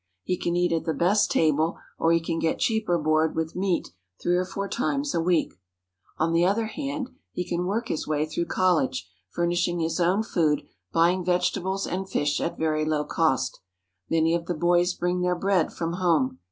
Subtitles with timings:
[0.23, 3.89] He can eat at the best table, or he can get cheaper board with meat
[4.19, 5.53] three or four times a week.
[6.17, 10.63] On the other hand, he can work his way through college, furnishing his own food,
[10.91, 13.59] buying vegetables and fish at very low cost.
[14.09, 16.39] Many of the boys bring their bread from home.